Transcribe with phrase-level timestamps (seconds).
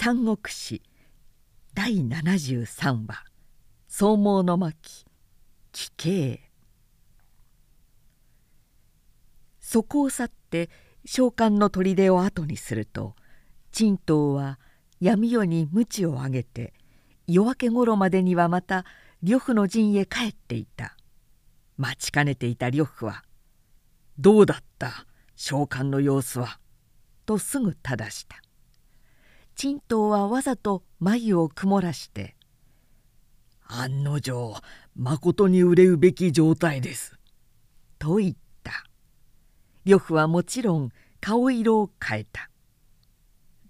[0.00, 0.80] 三国史
[1.74, 3.24] 第73話
[3.90, 5.04] 「総毛の巻。
[5.72, 6.40] 奇形」
[9.58, 10.70] そこを去って
[11.04, 13.16] 召喚の砦を後にすると
[13.72, 14.60] 陳東は
[15.00, 16.74] 闇夜に鞭を上げて
[17.26, 18.84] 夜明けごろまでにはまた
[19.24, 20.96] 呂布の陣へ帰っていた。
[21.76, 23.24] 待ちかねていた呂布は
[24.16, 25.08] 「どうだった？
[25.34, 26.60] 召喚の様子は」
[27.26, 28.40] とすぐ正した。
[29.58, 32.36] 陳東はわざと眉を曇らして
[33.66, 34.54] 「案の定
[34.94, 37.18] まことに憂うべき状態です」
[37.98, 38.84] と言った
[39.84, 40.90] 呂布はもちろん
[41.20, 42.48] 顔色を変えた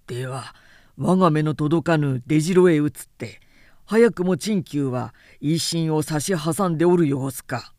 [0.05, 0.53] では
[0.95, 3.41] 我が目の届かぬ出城へ移って
[3.85, 7.73] 早くも陳旧は威信を差し挟んでおる様子か。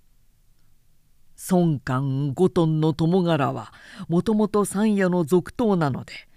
[1.49, 3.73] 孫官五トンの友柄は
[4.09, 6.29] もともと山野の続投なので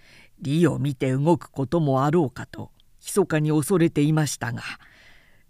[0.44, 2.72] 利を見て動くこともあろうかと
[3.02, 4.62] 密かに恐れていましたが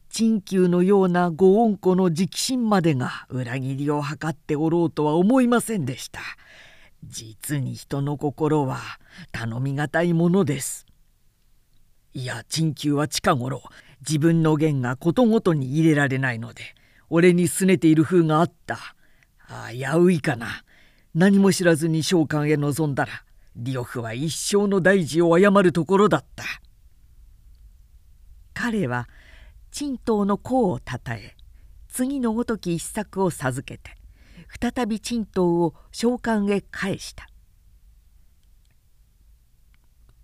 [0.09, 6.19] 陳旧のようなご恩子の直心までが裏切りを図っておろうとは思いませんでした。
[7.03, 8.77] 実に人の心は
[9.31, 10.85] 頼みがたいものです。
[12.13, 13.63] いや陳旧は近頃
[14.07, 16.75] 自分の弦がことごとに入れられないので
[17.09, 18.77] 俺に拗ねている風があった
[19.71, 20.63] 危ういかな
[21.15, 23.23] 何も知らずに召喚へ臨んだら
[23.55, 26.43] 呂布は一生の大事を誤るところだった。
[28.53, 29.07] 彼は
[29.71, 31.35] 陳東の功をたたえ
[31.89, 33.95] 次のごとき一作を授けて
[34.61, 37.27] 再び陳東を召喚へ返した。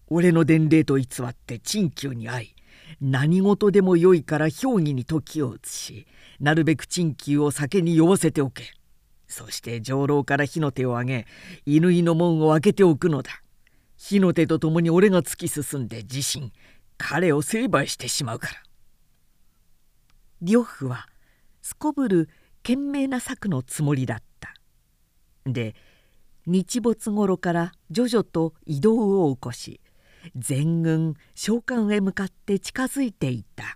[0.08, 2.56] 俺の伝令と偽って陳旧に会い
[3.00, 6.08] 何事でもよいから評議に時を移し
[6.40, 8.79] なるべく陳旧を酒に酔わせておけ。
[9.30, 11.28] そして上楼から火の手を挙げ
[11.66, 13.42] 乾の門を開けておくのだ。
[13.96, 16.52] 火の手とともに俺が突き進んで自身
[16.98, 18.54] 彼を成敗してしまうから。
[20.42, 21.08] 呂布は
[21.62, 22.30] すこぶる
[22.64, 24.54] 懸命な策のつもりだった。
[25.46, 25.76] で
[26.48, 29.80] 日没頃から徐々と移動を起こし
[30.36, 33.76] 全軍召喚へ向かって近づいていた。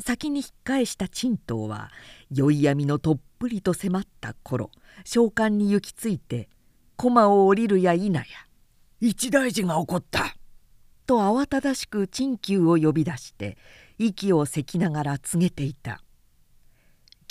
[0.00, 1.90] 先に引っ返した陳東は
[2.30, 4.70] 宵闇のとっぷりと迫った頃
[5.04, 6.48] 召喚に行き着いて
[6.96, 8.22] 駒を降りるや否や
[9.02, 10.34] 「一大事が起こった!」
[11.04, 13.58] と慌ただしく陳旧を呼び出して
[13.98, 16.00] 息をせきながら告げていた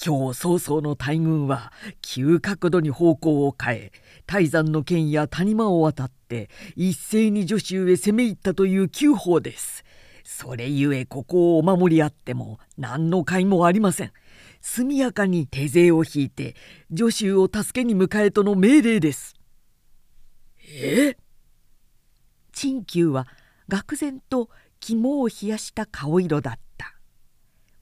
[0.06, 3.91] 今日早々の大軍は急角度に方向を変え
[4.28, 9.84] 泰山の剣や谷間を渡って一斉に助手へ攻め入ったという急報です。
[10.24, 14.12] それゆえここをお守りあっても何の甲斐もありません。
[14.66, 16.56] 速やかに手勢を引いて
[16.90, 19.35] 助手を助けに迎えとの命令です。
[20.72, 21.18] え？
[22.53, 23.28] 陳旧は
[23.68, 26.96] 愕然と肝を冷やした顔色だった。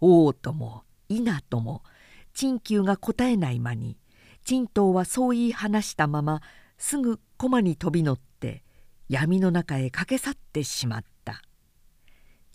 [0.01, 1.83] 王とも稲とも
[2.33, 3.97] 陳旧が答えない間に
[4.43, 6.41] 陳東はそう言い放したまま
[6.79, 8.63] すぐ駒に飛び乗って
[9.07, 11.43] 闇の中へ駆け去ってしまった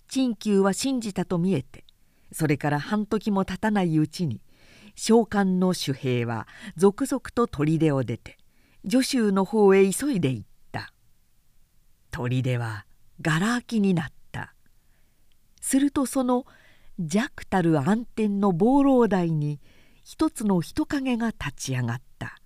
[0.09, 1.85] 陳旧は信じたと見えて
[2.31, 4.41] それから半時も経たないうちに
[4.95, 8.37] 召喚の守兵は続々と砦を出て
[8.89, 10.93] 助手の方へ急いで行った。
[12.11, 12.85] 砦は
[13.21, 14.53] がら空きになった。
[15.61, 16.45] するとその
[16.97, 19.59] 弱たる暗天の棒楼台に
[20.03, 22.39] 一つの人影が立ち上がった。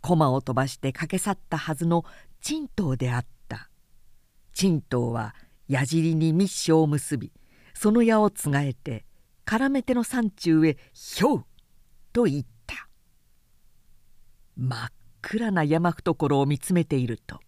[0.00, 2.04] 駒を飛ばして駆け去ったはずの
[2.40, 3.70] 陳東であった。
[4.52, 5.34] 陳東は
[5.68, 7.32] 矢尻に密書を結び
[7.82, 9.06] その矢をつがえて
[9.46, 11.44] 絡め手の山中へひょう
[12.12, 12.90] と言った。
[14.54, 14.88] 真っ
[15.22, 17.40] 暗な山懐を見つめていると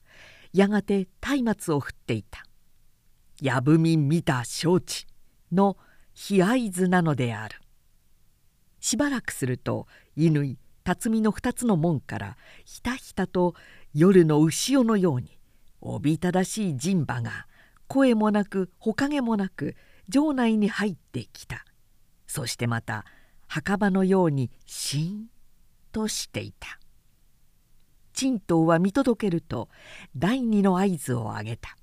[0.55, 2.45] やがて松明を振っていた
[3.43, 5.07] 「やぶみ見た承知」
[5.53, 5.77] の
[6.15, 7.61] 「火合図なのである
[8.81, 13.55] しばらくすると乾辰巳の二つの門からひたひたと
[13.93, 15.39] 夜の牛尾のように
[15.83, 17.47] おびただしい陣馬が
[17.87, 19.77] 声もなくほかげもなく
[20.11, 21.65] 城内に入ってきた。
[22.27, 23.05] そしてまた
[23.47, 25.27] 墓場のようにしん
[25.93, 26.79] としていた。
[28.13, 29.69] 陳東は見届けると
[30.17, 31.77] 第二の合図を上げた。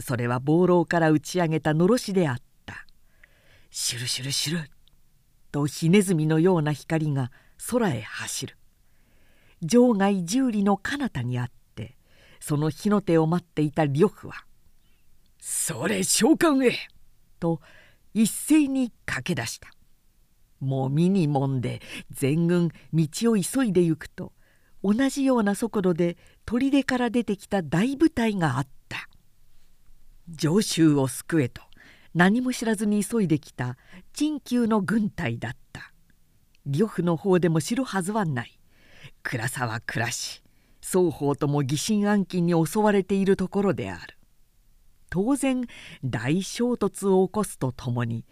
[0.00, 2.36] それは暴楼から打ち上げたのろしであっ
[2.66, 2.86] た。
[3.70, 4.70] シュルシュルシュル
[5.50, 7.30] と火ネズミのような光が
[7.70, 8.56] 空へ走る。
[9.62, 11.96] 場外十里の彼方にあって
[12.40, 14.44] その火の手を待っていた呂布は
[15.38, 16.76] 「それ召喚へ!」
[17.42, 17.60] と
[18.14, 19.68] 一斉に駆け出した。
[20.60, 21.80] もみにもんで
[22.12, 24.32] 全軍道を急いで行くと
[24.84, 26.16] 同じような速度で
[26.46, 29.08] 砦から出てきた大部隊があった。
[30.28, 31.62] 上州を救えと
[32.14, 33.76] 何も知らずに急いできた
[34.12, 35.92] 陳旧の軍隊だった。
[36.64, 38.60] 呂布の方でも知るはずはない。
[39.24, 40.44] 暗さは暮らし
[40.80, 44.16] 双方とも疑心暗鬼に襲われているところである。
[45.12, 45.66] 当然
[46.02, 48.24] 大衝突を起こすとともに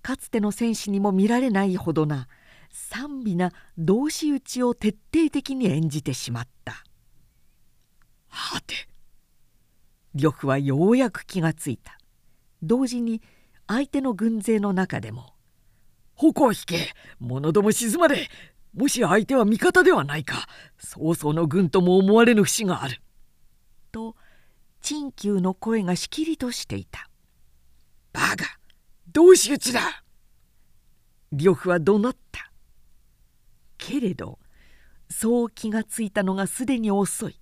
[0.00, 2.28] かつての戦士にも見られないほどな
[2.70, 6.84] 賛美な同士討ちを徹底的に演じてしまった。
[8.28, 8.76] はて
[10.14, 11.98] 呂布はようやく気がついた。
[12.62, 13.20] 同時に
[13.66, 15.34] 相手の軍勢の中でも
[16.14, 18.28] 「矛を引け者ども静まれ
[18.72, 20.46] もし相手は味方ではないか
[20.78, 23.02] 曹操の軍とも思われぬ節がある」
[23.90, 24.14] と
[24.80, 27.08] 陳旧の声がしきりとしていた
[28.12, 28.58] 「バカ
[29.12, 30.04] 同士討ちだ!」
[31.32, 32.50] 呂布は怒鳴った。
[33.78, 34.38] けれど
[35.08, 37.40] そう気がついたのがすでに遅い。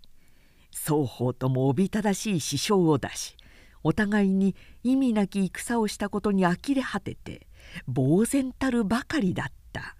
[0.75, 3.37] 双方ともおびただしい支障を出し
[3.83, 4.55] お互いに
[4.85, 7.47] 意味なき戦をしたことに呆れ果てて
[7.87, 9.97] 呆然たるばかりだった。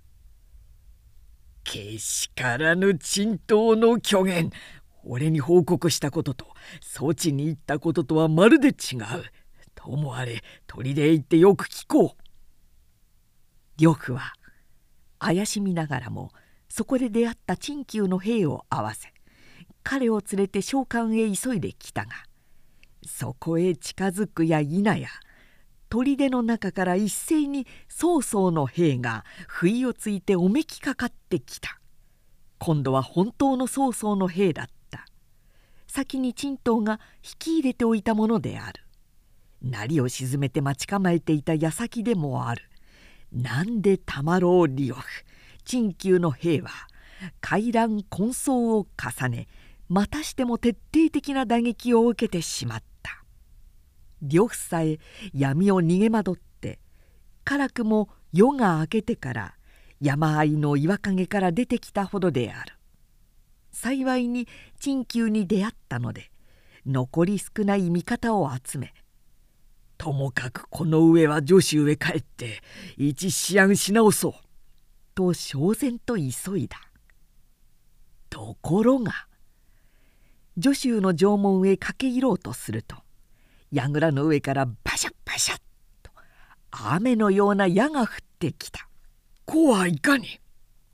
[1.65, 4.51] けしからぬ沈騰の虚言
[5.05, 6.47] 俺に報告したことと
[6.81, 8.75] そちに行ったこととはまるで違う。
[9.75, 13.83] ともあれ砦へ行ってよく聞こう。
[13.83, 14.33] 呂布は
[15.19, 16.31] 怪しみながらも
[16.69, 19.09] そこで出会った陳旧の兵を合わせ
[19.85, 22.11] 彼を連れて召喚へ急いできたが
[23.07, 25.09] そこへ近づくや否や
[25.89, 31.81] 砦の中から一斉に曹操の兵が不意をついておめきかかってきた。
[32.59, 34.78] 今度は本当の曹操の兵だった。
[35.89, 38.83] 先に陳東が引き入れておいたものである。
[39.63, 42.63] 鳴りを沈めて待ち構えていた矢先でもある。
[43.33, 45.03] なんでたまろう利欲
[45.65, 46.71] 陳旧の兵は
[47.41, 49.49] 回覧混走を重ね
[49.89, 53.25] またしても徹底的な打撃を受けてしまった。
[54.23, 54.99] 呂布さえ
[55.33, 56.79] 闇を逃げ惑って
[57.45, 59.55] 辛くも夜が明けてから
[60.01, 62.78] 山あいの岩陰から出てきたほどである。
[63.79, 64.49] 幸いに
[64.81, 66.33] 陳旧に出会ったので
[66.85, 68.93] 残り少ない味方を集め
[69.97, 72.61] ともかくこの上は女子へ帰って
[72.97, 74.33] 一思案し直そう」
[75.15, 76.81] と焦然と急いだ
[78.29, 79.29] ところが
[80.57, 82.97] 女州の城門へ駆け入ろうとすると
[83.71, 85.61] 櫓の上からバシャッバシャッ
[86.03, 86.11] と
[86.71, 88.09] 雨のような矢が降っ
[88.41, 88.89] てきた
[89.47, 90.41] 「こはいかに!」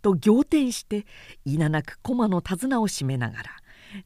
[0.05, 1.07] と仰天して
[1.47, 3.51] いななく駒の手綱を締めながら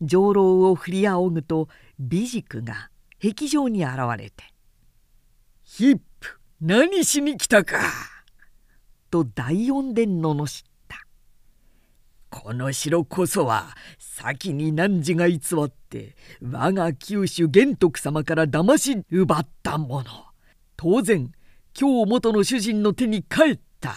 [0.00, 1.68] 上楼を振り仰ぐと
[1.98, 2.90] 美軸が
[3.20, 4.44] 壁上に現れて
[5.64, 6.38] ヒップ。
[6.60, 7.78] 何しに来たか」
[9.10, 11.04] と大音で罵った。
[12.30, 20.04] この城こそは先に汝が偽って我が九州玄徳様から騙し奪ったもの。
[20.76, 21.32] 当然
[21.78, 23.94] 今日元の主人の手に帰った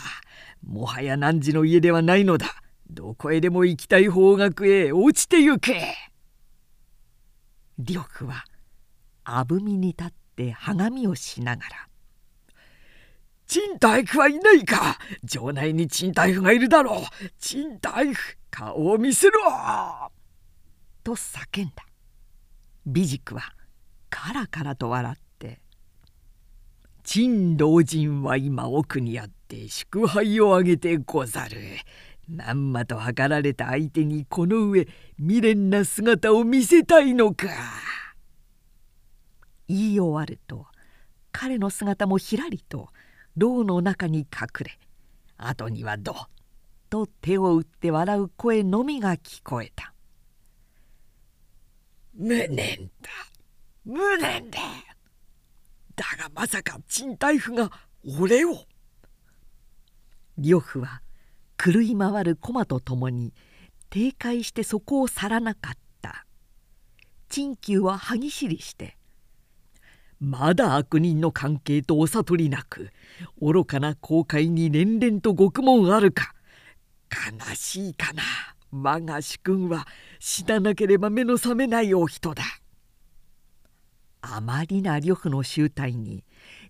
[0.63, 2.47] もはや汝の家ではないのだ。
[2.89, 5.95] どこへでも行きたい方角へ落ちてゆけ。
[7.77, 8.43] 呂布は
[9.23, 11.87] あぶみに立ってはがみをしながら
[13.47, 14.97] 「陳大夫はいないか。
[15.27, 17.03] 城内に陳大夫がいるだろう。
[17.39, 18.15] 陳大夫
[18.49, 19.39] 顔を見せろ!」
[21.03, 21.85] と叫んだ。
[22.85, 23.55] 美軸は
[24.09, 25.21] カラカラと笑って
[27.13, 31.57] 「陳老人は今奥にあって祝杯をあげてござる」
[32.29, 34.87] まんまと計られた相手にこの上
[35.17, 37.49] 未練な姿を見せたいのか。
[39.67, 40.67] 言い終わると
[41.33, 42.87] 彼の姿もひらりと
[43.35, 44.79] 牢の中に隠れ
[45.35, 46.15] 後にはどっ
[46.89, 49.93] と手を打って笑う声のみが聞こえた
[52.15, 53.09] 「無念だ。
[53.83, 54.59] 無念だ。
[56.01, 57.69] だがまさか陳大夫が
[58.19, 58.65] 俺を」
[60.35, 61.03] 呂布は
[61.63, 63.35] 狂い回る駒と共に
[63.91, 66.25] 警戒してそこを去らなかった。
[67.29, 68.97] 陳旧は歯ぎしりして
[70.19, 72.89] まだ悪人の関係とお悟りなく
[73.39, 76.33] 愚かな後悔に連々と獄門あるか。
[77.09, 78.23] 悲しいかな。
[78.71, 79.87] 我が主君は
[80.19, 82.43] 死ななければ目の覚めないお人だ。
[84.21, 86.23] あまりな呂布の集体に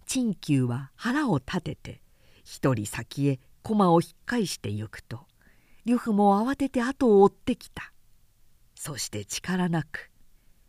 [0.06, 2.02] 陳旧は腹を立てて
[2.44, 5.28] 一人先へ駒を引っ返してゆくと
[5.86, 7.92] 呂布も慌てて後を追ってきた。
[8.76, 10.10] そして力なく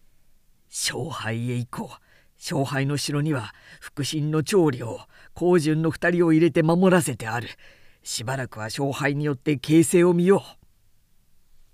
[0.69, 2.03] 「勝敗へ行こう。
[2.39, 4.99] 勝敗の城には腹心の長領
[5.33, 7.49] 高順の2人を入れて守らせてある。
[8.03, 10.67] しばらくは勝敗によって形勢を見よう」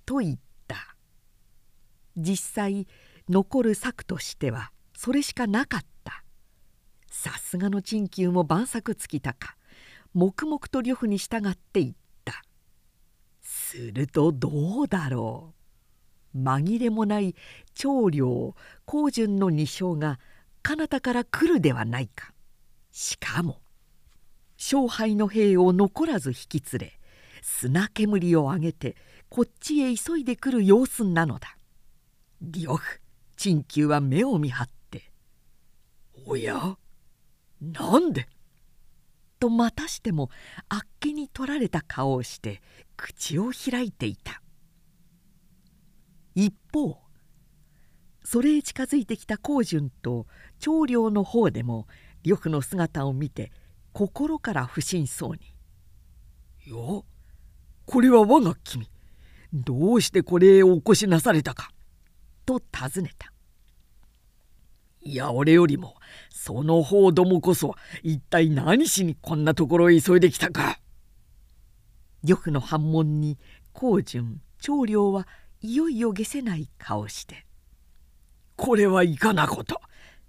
[0.04, 0.94] と言った。
[2.18, 2.86] 実際
[3.28, 6.24] 残る策としてはそれしかなかった。
[7.08, 9.56] さすがの陳旧も万策尽きたか。
[10.12, 12.42] 黙々と呂布に従っていった。
[13.40, 15.54] するとどうだろ
[16.34, 16.38] う。
[16.42, 17.36] 紛れもない
[17.74, 20.18] 長領高順の二将が
[20.64, 22.32] 彼方から来るではないか。
[22.90, 23.60] しかも
[24.58, 27.00] 勝敗の兵を残らず引き連れ
[27.40, 28.96] 砂煙を上げて
[29.28, 31.56] こっちへ急いでくる様子なのだ。
[32.40, 33.00] 呂布
[33.36, 34.68] 陳旧は目を見張っ
[36.28, 36.76] 「おや？
[37.60, 38.28] なんで?」
[39.40, 40.30] とまたしても
[40.68, 42.60] あっけに取られた顔をして
[42.96, 44.42] 口を開いていた
[46.34, 47.00] 一方
[48.24, 50.26] それへ近づいてきた高順と
[50.58, 51.86] 長領の方でも
[52.24, 53.50] 呂布の姿を見て
[53.92, 55.38] 心から不審そうに
[56.66, 56.76] 「いや
[57.86, 58.90] これは我が君
[59.52, 61.72] どうしてこれへお越しなされたか?」
[62.44, 63.32] と尋ねた。
[65.08, 65.96] いや俺よりも
[66.28, 70.78] その方どもこそ一体何しにこんなところへ急いできたか。
[72.22, 73.38] 呂布の反問に
[73.72, 75.26] 高順長領は
[75.62, 77.46] いよいよ下せない顔して
[78.56, 79.80] 「これはいかなこと。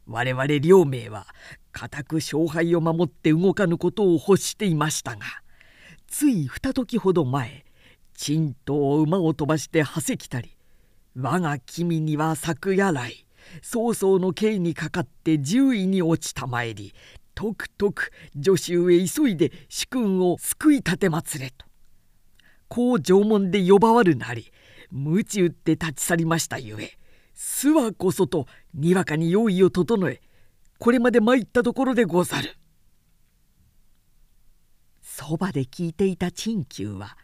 [0.06, 1.28] 我々両名は
[1.74, 5.20] 固く勝敗を守って動かぬことを欲していましたが
[6.08, 7.64] つい二時ほど前
[8.16, 10.58] 陳と馬を飛ばしてはせきたり
[11.16, 13.29] 我が君には昨夜来。
[13.62, 16.94] 曹操の刑にかかって獣医に落ちたまえり
[17.36, 21.66] とくとく助手へ急いで主君を救い立てまつれと
[22.68, 24.52] こう縄文で呼ばわるなり
[24.92, 26.98] 鞭打って立ち去りましたゆえ
[27.36, 30.22] 諏訪こそとにわかに用意を整え
[30.78, 32.56] これまで参ったところでござる。
[35.02, 37.18] そばで聞いていた陳旧は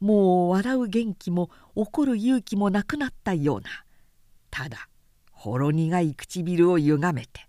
[0.00, 3.70] もう笑う元気も怒る勇気もなくなったような
[4.50, 4.88] ただ
[5.42, 7.48] ほろ苦い唇をゆがめて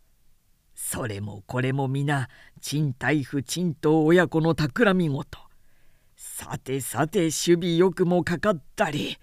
[0.76, 2.28] 「それもこれも皆
[2.60, 5.38] 陳太夫陳東親子の企み事
[6.18, 9.16] さてさて守備よくもかかったり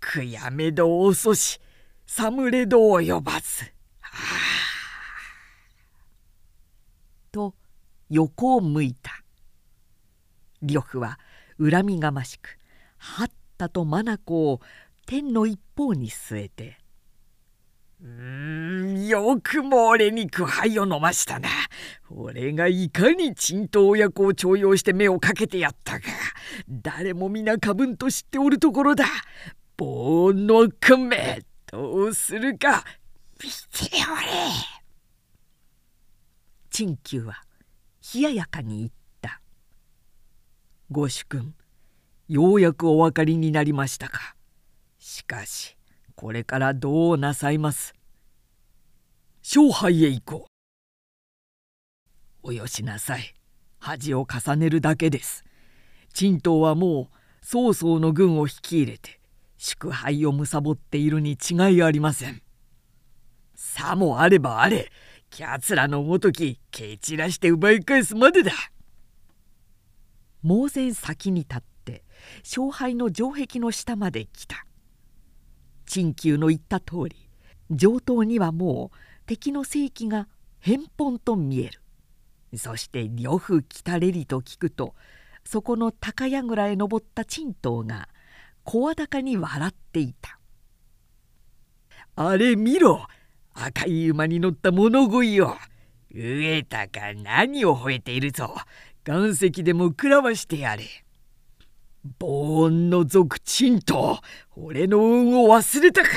[0.00, 1.60] 悔やめどを遅し
[2.06, 3.64] 侍どを呼ばず」
[4.00, 4.32] はあ。
[7.32, 7.54] と
[8.08, 9.12] 横を向いた
[10.62, 11.20] 呂布は
[11.60, 12.58] 恨みがましく
[12.96, 14.62] はったと眼を
[15.04, 16.81] 天の一方に据えて
[18.02, 21.48] うーんよくも俺に苦杯を飲ましたな。
[22.10, 26.06] 俺がいかに鎮東親子を重用して目をかけてやったか
[26.68, 29.04] 誰も皆過分と知っておるところだ。
[29.76, 30.68] 棒の
[31.08, 32.84] めどうするか
[33.42, 34.26] 見ておれ。
[36.70, 37.42] 陳旧は
[38.14, 38.90] 冷ややかに言っ
[39.20, 39.40] た
[40.90, 41.54] 「ご主君
[42.28, 44.34] ようやくお分かりになりましたか。
[44.98, 45.76] しかし
[46.22, 47.96] これからどうなさいます。
[49.42, 50.46] 勝敗へ行こ
[52.44, 52.48] う。
[52.48, 53.34] およしなさい。
[53.80, 55.42] 恥を重ねるだけです。
[56.14, 59.18] 陳東はもう曹操の軍を引き入れて
[59.56, 62.40] 祝杯を貪っているに違いありません。
[63.56, 64.92] さもあればあれ
[65.36, 68.52] やつらのごとき蹴散らして奪い返すまでだ。
[70.40, 72.04] 猛然先に立って
[72.44, 74.64] 勝敗の城壁の下まで来た。
[75.92, 77.28] 陳旧の言った通り
[77.70, 78.96] 上等にはもう
[79.26, 80.26] 敵の正規が
[80.58, 81.82] 返本と見える。
[82.56, 84.94] そして呂布来たれりと聞くと
[85.44, 88.08] そこの高櫓へ登った陳東が
[88.64, 90.38] 声高に笑っていた
[92.16, 93.06] 「あれ見ろ
[93.52, 95.58] 赤い馬に乗った物乞いよ
[96.10, 98.54] 飢えたか何を吠えているぞ。
[99.06, 100.84] 岩石でも食らわしてやれ」。
[102.18, 104.18] ボーンの族チと
[104.56, 106.08] 俺の運を忘れたか。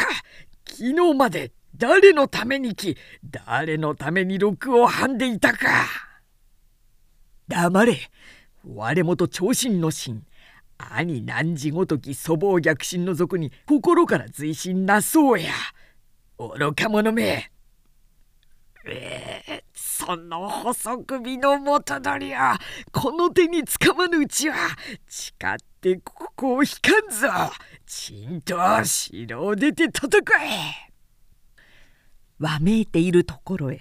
[0.67, 5.67] 昨日まで誰のために来誰のために禄をはんでいたか。
[7.47, 8.09] 黙れ。
[8.63, 10.23] 我もと長身の神
[10.77, 15.51] 兄汝ごとき祖母逆進の族に心から随心なそうや。
[16.37, 17.51] 愚か者め。
[18.87, 22.59] えー、その細首の元取りは
[22.91, 24.55] この手につかまぬうちは
[25.07, 27.27] 誓ってここを引かんぞ。
[27.85, 30.07] ちんと城を出て戦
[30.39, 30.91] え。
[32.37, 33.79] わめいているところへ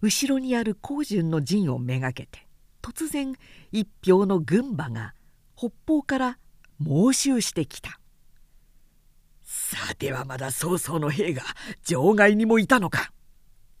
[0.00, 2.46] 後ろにある高順の陣をめがけて
[2.82, 3.34] 突然
[3.72, 5.14] 一票の軍馬が
[5.56, 6.38] 北方から
[6.78, 7.98] 猛襲してきた。
[9.42, 11.42] さてはまだ曹操の兵が
[11.84, 13.10] 場外にもいたのか。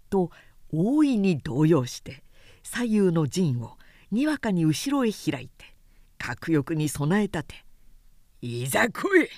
[0.08, 0.30] と
[0.78, 2.22] 大いに動揺して
[2.62, 3.78] 左右の陣を
[4.10, 5.74] にわかに後ろへ開いて
[6.18, 7.64] 核翼に備え立て
[8.42, 9.28] 「いざ来い!」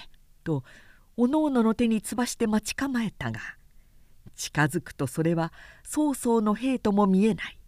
[0.42, 0.64] と
[1.16, 3.40] おのおのの手につばして待ち構えたが
[4.34, 5.52] 近づくとそれは
[5.84, 7.58] 曹操の兵とも見えない。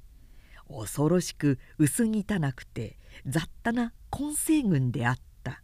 [0.69, 2.97] 恐ろしく薄汚くて
[3.27, 5.61] 雑多な混成軍であった。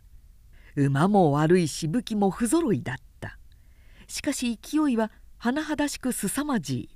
[0.75, 3.39] 馬も悪いし武器も不揃いだった。
[4.09, 6.91] しかし勢いは甚だしくすさまじい。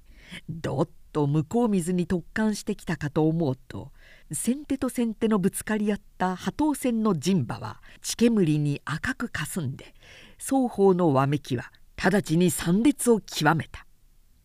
[0.49, 3.93] どっと向こう水に突貫してきたかと思うと
[4.33, 9.95] 先手と先手のぶつかり合った波頭線の陣馬は血煙に赤くかすんで
[10.39, 13.87] 双方のわめきは直ちに参列を極めた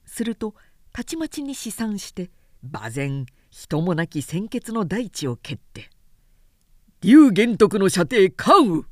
[0.05, 0.55] すると
[0.91, 2.31] たちまちに試算して
[2.63, 5.89] 馬前人もなき鮮血の大地を蹴って
[7.01, 8.85] 「竜玄徳の射程関羽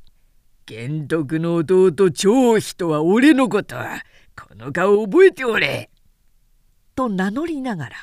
[0.66, 3.76] 玄徳の弟張飛とは俺のこと
[4.36, 5.90] この顔覚えておれ!」
[6.94, 7.96] と名乗りながら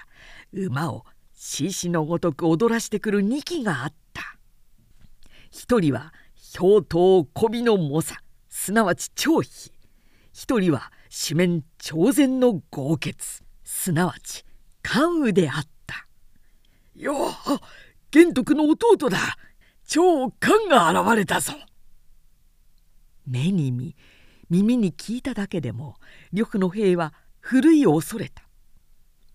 [0.54, 4.38] 馬を獅子のごとく踊らしてくる2機があった。
[5.50, 6.14] 一人は
[6.58, 8.16] 氷頭小尾の猛者
[8.50, 9.72] すなわち張飛。
[10.34, 14.46] 一人は四面朝前の豪傑すなわち
[14.82, 16.08] 関羽であった。
[16.96, 17.32] よう
[18.12, 19.18] 玄徳の弟だ。
[19.88, 21.54] 超関が現れたぞ。
[23.26, 23.96] 目に見
[24.50, 25.96] 耳に聞いただけでも
[26.34, 28.41] 呂布の兵は古い恐れた。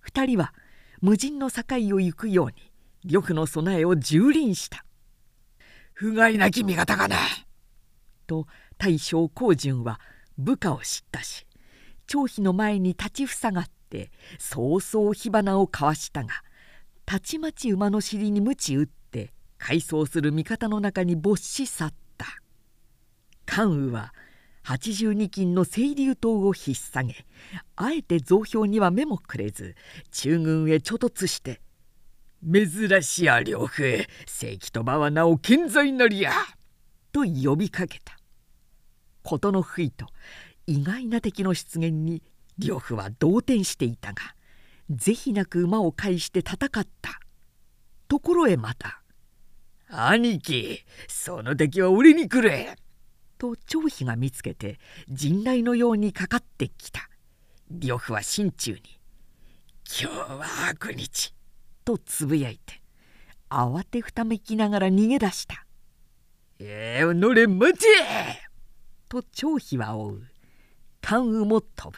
[0.06, 0.54] 二人は
[1.00, 2.54] 無人の境を行くように
[3.04, 4.84] 呂布の備えを蹂躙した
[5.94, 7.16] 「不甲斐なき味方かな」
[8.28, 8.46] と
[8.78, 10.00] 大将高順は
[10.38, 11.44] 部下を知ったし
[12.06, 16.44] 張飛の前に立ちふさがって早々火花をかわしたが
[17.04, 22.26] たちまち馬の尻に鞭打って回想する味方の中に没し去った。
[23.44, 24.14] 関羽は
[24.66, 27.26] 82金の清流刀を引っ提げ
[27.76, 29.76] あえて増票には目もくれず
[30.10, 31.60] 中軍へ猪突して
[32.42, 36.32] 「珍しや呂布関と場はなお健在なりや」
[37.12, 38.18] と呼びかけた
[39.22, 40.06] 事の不意と
[40.66, 42.24] 意外な敵の出現に
[42.58, 44.34] 呂布は動転していたが
[44.90, 46.58] 是非なく馬を返して戦っ
[47.00, 47.20] た
[48.08, 49.00] ところへまた
[49.88, 52.76] 「兄貴その敵は俺にくれ!」
[53.38, 57.08] と張飛が見つけて陣雷のようにかかってきた。
[57.70, 58.80] 呂布は心中に
[60.00, 61.34] 「今日は悪日」
[61.84, 62.80] とつぶやいて
[63.50, 65.66] 慌てふためきながら逃げ出した
[66.58, 67.86] 「ええー、乗れ待て!」
[69.08, 70.26] と張飛は追う。
[71.00, 71.96] 関羽も飛ぶ。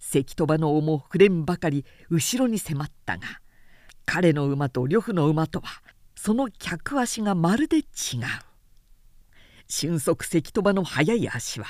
[0.00, 3.40] 関戸場の尾も触れんばかり後ろに迫ったが
[4.04, 5.82] 彼の馬と呂布の馬とは
[6.16, 7.84] その客足がまるで違う。
[9.66, 11.66] 俊足関戸場の速い足は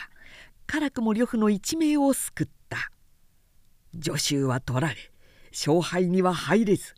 [0.66, 2.90] 辛くも呂布の一命を救った。
[4.02, 4.96] 助手は取られ
[5.52, 6.94] 勝敗には入れず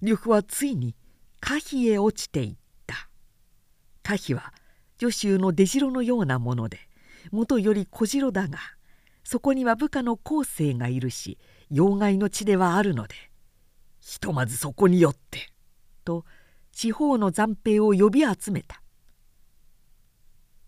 [0.00, 0.94] 呂布はついに
[1.40, 2.56] 可否へ落ちていっ
[2.86, 3.08] た。
[4.02, 4.52] 可否は
[4.98, 6.78] 助手の出城のようなもので
[7.30, 8.58] もとより小城だが
[9.24, 11.38] そこには部下の後世がいるし
[11.70, 13.14] 要害の地ではあるので
[14.00, 15.50] ひとまずそこによって
[16.04, 16.24] と
[16.72, 18.80] 地方の残兵を呼び集めた。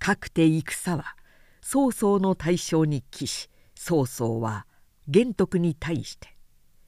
[0.00, 1.14] かくて戦は
[1.60, 4.66] 曹操の大将に帰し曹操は
[5.06, 6.36] 玄徳に対して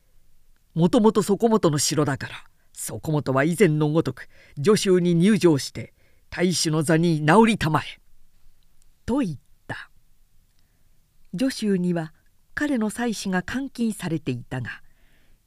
[0.75, 2.35] 「もともとそこもとの城だから
[2.72, 5.92] そこもとは以前のごとく助手に入城して
[6.31, 8.01] 大主の座に直りたまえ」
[9.07, 9.42] と言った。
[11.38, 12.12] 助手には
[12.55, 14.83] 彼の妻子が監禁されていたが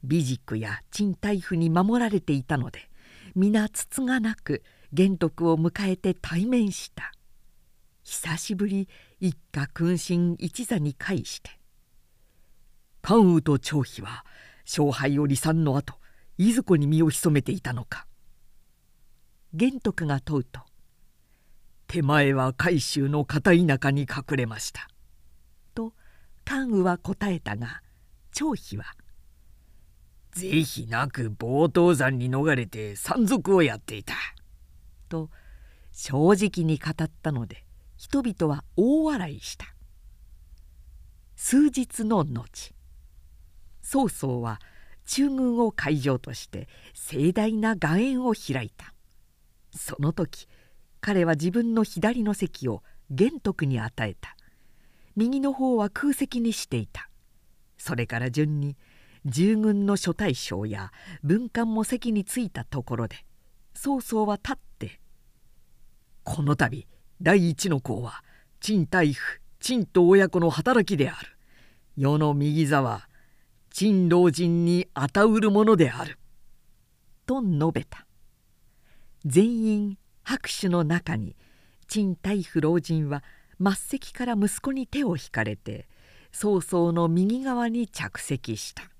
[0.02, 2.90] 美軸や陳太夫に守られていたので
[3.34, 7.12] 皆つつがなく玄徳を迎えて対面した。
[8.08, 8.88] 久しぶり
[9.18, 11.50] 一家君臣一座に会して。
[13.02, 14.24] 関羽と張飛は
[14.64, 15.94] 勝敗を離散の後
[16.38, 18.06] いずこに身を潜めていたのか。
[19.54, 20.60] 玄徳が問うと
[21.88, 24.88] 「手前は海州の片田舎に隠れました」
[25.74, 25.92] と
[26.44, 27.82] 関羽は答えたが
[28.30, 28.84] 張飛は
[30.30, 34.14] 「是非なく宝刀山に逃れて山賊をやっていた」
[35.08, 35.28] と
[35.90, 37.65] 正直に語ったので
[38.06, 39.66] 人々は大笑いした。
[41.34, 42.72] 数日の後
[43.82, 44.60] 曹操は
[45.06, 48.94] 中軍を会場として盛大な画宴を開いた。
[49.74, 50.46] その時
[51.00, 54.36] 彼は自分の左の席を玄徳に与えた。
[55.16, 57.10] 右の方は空席にしていた。
[57.76, 58.76] それから順に
[59.24, 60.92] 従軍の諸大将や
[61.24, 63.16] 文官も席に着いたところで
[63.74, 65.00] 曹操は立って
[66.22, 66.86] 「この度
[67.22, 68.22] 第一の功は
[68.60, 69.14] 陳太夫
[69.60, 71.28] 陳と親子の働きである。
[71.96, 73.08] 世の右座は
[73.70, 76.18] 陳老人にあたうるものである」
[77.26, 78.06] と述べた。
[79.24, 81.36] 全員拍手の中に
[81.88, 83.24] 陳太夫老人は
[83.58, 85.88] 末席から息子に手を引かれて
[86.32, 88.90] 曹操の右側に着席した。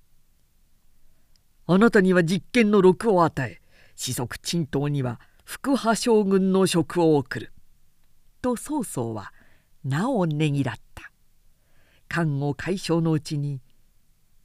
[1.66, 3.60] あなたには実権の禄を与え
[3.94, 7.52] 子息陳東には副派将軍の職を送る」
[8.46, 9.32] と曹操は
[9.82, 11.10] なおねぎらった
[12.06, 13.60] 漢後解消のうちに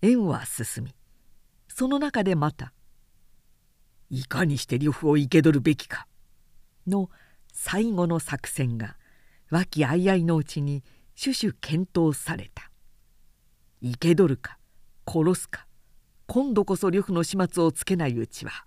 [0.01, 0.95] 縁は進み
[1.67, 2.73] その中でまた
[4.09, 6.07] 「いかにして呂布を生け取るべきか」
[6.87, 7.11] の
[7.53, 8.97] 最後の作戦が
[9.51, 10.83] 和気あいあいのうちに
[11.15, 12.71] 種々検討された
[13.83, 14.57] 生け取るか
[15.07, 15.67] 殺すか
[16.25, 18.65] 今度こそ呂布の始末をつけないうちは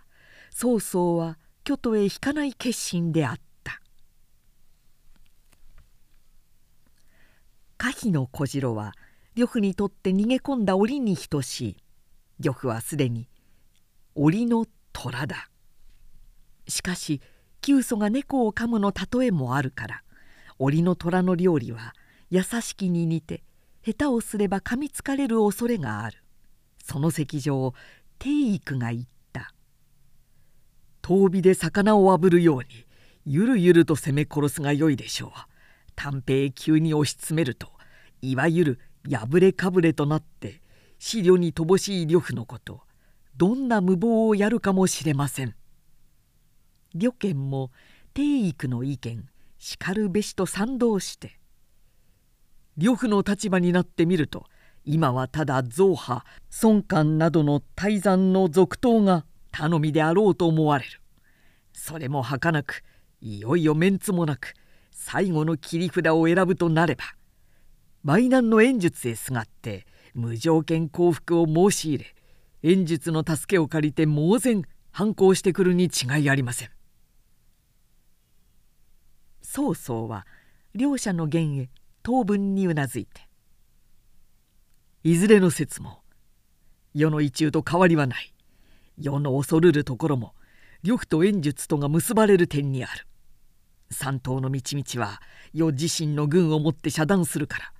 [0.52, 3.43] 曹操は京都へ引かない決心であった
[7.84, 8.94] 可否の小次郎は
[9.34, 11.76] 呂布にとって逃げ込んだ檻に等しい。
[12.40, 13.28] 呂布はすでに
[14.14, 15.50] 檻の虎だ。
[16.66, 17.20] しかし
[17.60, 20.02] 旧祖が猫を噛むの例えもあるから
[20.58, 21.92] 檻の虎の料理は
[22.30, 23.44] 優しきに似て
[23.84, 26.24] 下手をすれば噛みつかれる恐れがある。
[26.82, 27.74] その席上を
[28.18, 29.52] 帝育が言った
[31.02, 32.86] 「遠火で魚をあぶるように
[33.26, 35.30] ゆるゆると攻め殺すがよいでしょう」
[35.96, 37.73] 「短兵急に押し詰めると
[38.30, 40.60] いわゆる破れかぶれとなって
[40.98, 42.82] 資料に乏しい呂布のこと
[43.36, 45.54] どんな無謀をやるかもしれません」
[46.94, 47.70] 旅券も
[48.14, 51.38] 帝育の意見しかるべしと賛同して
[52.76, 54.46] 呂布の立場になってみると
[54.84, 56.24] 今はただ造派
[56.62, 61.00] 孫官などの大山の続投が頼みであろうと思われる。
[61.72, 62.82] それも儚く
[63.20, 64.54] いよいよメンツもなく
[64.90, 67.04] 最後の切り札を選ぶとなれば
[68.06, 72.14] 梅南の演術へすがって無条件降伏を申し入れ
[72.62, 76.70] 演術の助けを借りて猛然反抗してくるに違いありません。
[79.40, 80.26] 曹操は
[80.74, 81.70] 両者の言へ
[82.02, 83.26] 当分にうなずいて
[85.02, 86.02] いずれの説も
[86.92, 88.34] 世の一中と変わりはない。
[88.98, 90.34] 世の恐るるところも
[90.82, 93.06] 呂布と演術とが結ばれる点にある。
[93.90, 95.20] 三島の道々は
[95.52, 97.73] 世自身の軍をもって遮断するから。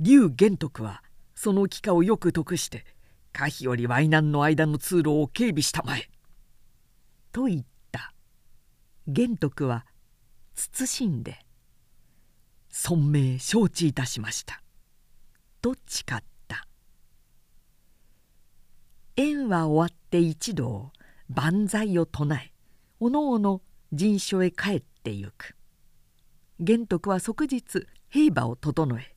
[0.00, 1.02] 劉玄徳は
[1.34, 2.86] その機会をよく得して
[3.34, 6.08] 可否より淮南の間の通路を警備したまえ。
[7.32, 8.14] と言った。
[9.06, 9.84] 玄徳は
[10.54, 11.44] 慎んで
[12.70, 14.62] 「尊命承知いたしました」
[15.60, 16.66] と誓った。
[19.16, 20.92] 縁は終わって一同
[21.28, 22.54] 万歳を唱え
[23.00, 23.60] おのおの
[23.92, 25.56] 陣所へ帰ってゆく。
[26.58, 29.14] 玄徳は即日兵馬を整え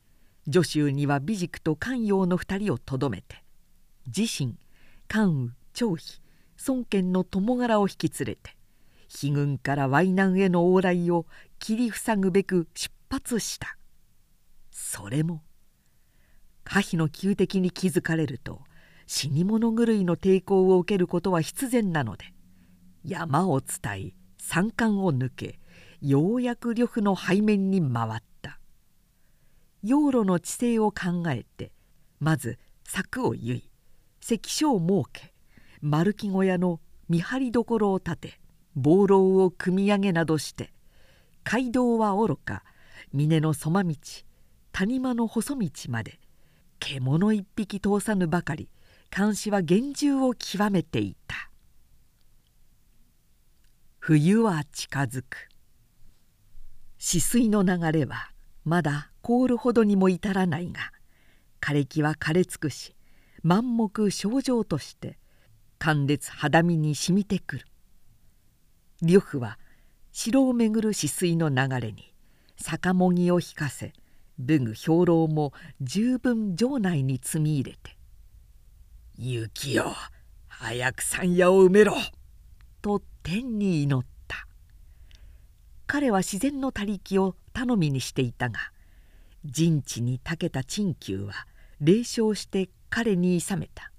[0.52, 3.42] 助手には美塾と関陽の二人をとどめて
[4.06, 4.56] 自身
[5.08, 6.20] 関羽張飛
[6.68, 8.56] 孫権の友柄を引き連れて
[9.22, 11.26] 悲軍から淮南への往来を
[11.58, 13.76] 切り塞ぐべく出発した。
[14.70, 15.42] それも
[16.64, 18.60] 可否の旧敵に気づかれると
[19.06, 22.24] 死に物狂いの抵抗を受けることは必然なので
[23.04, 25.58] 山を伝い山間を抜け
[26.00, 28.33] ようやく呂布の背面に回った。
[29.84, 31.70] 養路の地勢を考えて
[32.18, 33.70] まず柵を結い
[34.20, 35.32] 関所を設け
[35.80, 38.40] 丸木小屋の見張り所を立て
[38.74, 40.72] 暴浪を組み上げなどして
[41.44, 42.64] 街道はおろか
[43.12, 43.94] 峰のそま道
[44.72, 46.18] 谷間の細道まで
[46.80, 48.68] 獣一匹通さぬばかり
[49.16, 51.50] 監視は厳重を極めていた。
[54.00, 55.48] 冬は近づく。
[56.98, 58.33] 止水の流れは
[58.64, 60.92] まだ凍るほどにも至らないが
[61.60, 62.94] 枯れ木は枯れ尽くし
[63.42, 65.18] 満目症状として
[65.78, 67.66] 寒烈肌身にしみてくる
[69.02, 69.58] 呂布は
[70.12, 72.12] 城を巡る止水の流れに
[72.56, 73.92] 酒もぎを引かせ
[74.38, 77.96] 武具兵糧も十分城内に積み入れて
[79.18, 79.94] 「雪よ
[80.48, 81.94] 早く山野を埋めろ!」
[82.80, 84.13] と天に祈った
[85.94, 88.58] 彼は自然の他力を頼みにしていたが
[89.44, 91.46] 陣地に長けた陳旧は
[91.78, 93.92] 霊笑して彼に諌めた。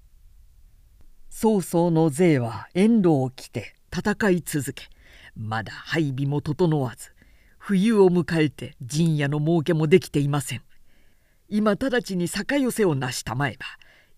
[1.29, 4.89] 曹操の勢は遠路を来て戦い続け
[5.38, 7.13] まだ配備も整わず
[7.60, 10.63] 冬を迎えて陣屋の儲けもできていません。
[11.47, 13.65] 今直ちに坂寄せを成したまえば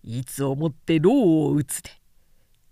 [0.01, 1.91] いつをもって牢を打つで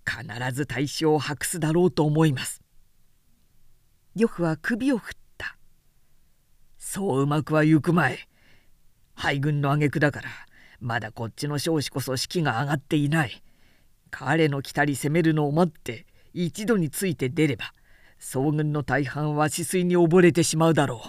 [0.03, 2.64] 必ず大将を博すだろうと思います。
[4.15, 5.58] 呂布は首を振った
[6.78, 8.17] そううまくはいくまい
[9.13, 10.30] 敗軍の挙句だから
[10.80, 13.43] まだこっちの少子こそ士気が上がっていない
[14.12, 17.73] 彼の来たり攻めるのを待って一度について出れば
[18.17, 20.99] 総軍の大半は止水に溺れてしまうだろう。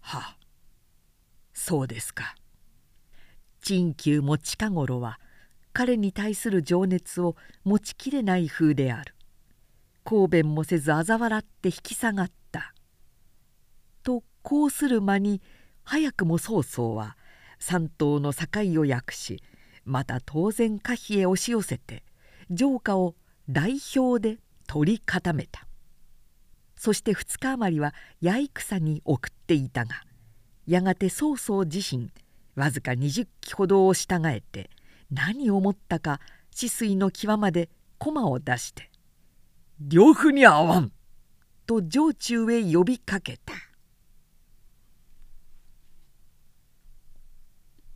[0.00, 0.36] はあ
[1.54, 2.34] そうですか。
[3.60, 5.20] 陳旧も近頃は
[5.72, 9.14] 彼に対する情熱を持ちきれない風である
[10.04, 12.74] 抗弁もせず嘲笑って引き下がった
[14.02, 15.40] とこうする間に
[15.84, 17.16] 早くも曹操は
[17.58, 18.46] 三島の境
[18.80, 19.42] を訳し
[19.84, 22.02] また当然可否へ押し寄せて
[22.54, 23.14] 城下を
[23.48, 25.66] 代表で取り固めた
[26.76, 30.02] そして2日余りは八重草に送っていたが
[30.66, 32.10] やがて曹操自身
[32.54, 34.70] わずか20騎ほどを従えて
[35.10, 36.20] 何を思ったか
[36.54, 38.90] 止水の際まで駒を出して
[39.88, 40.92] 「両夫に合わん!」
[41.66, 43.52] と城中へ呼びかけた。